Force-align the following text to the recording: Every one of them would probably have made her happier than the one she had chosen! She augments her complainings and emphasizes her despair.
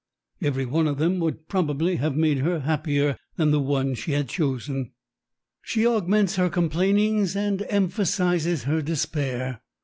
Every 0.41 0.65
one 0.65 0.87
of 0.87 0.97
them 0.97 1.19
would 1.19 1.47
probably 1.47 1.97
have 1.97 2.15
made 2.15 2.39
her 2.39 2.61
happier 2.61 3.17
than 3.35 3.51
the 3.51 3.59
one 3.59 3.93
she 3.93 4.13
had 4.13 4.27
chosen! 4.29 4.93
She 5.61 5.85
augments 5.85 6.37
her 6.37 6.49
complainings 6.49 7.35
and 7.35 7.63
emphasizes 7.69 8.63
her 8.63 8.81
despair. 8.81 9.61